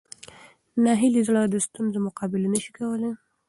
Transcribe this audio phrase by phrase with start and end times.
[0.83, 3.11] ناهیلي زړه د ستونزو مقابله نه شي کولی.